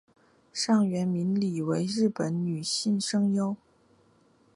[0.51, 3.55] 上原明里为日本女性声优。